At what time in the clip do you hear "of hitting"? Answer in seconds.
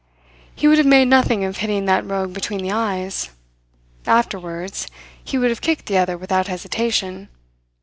1.45-1.85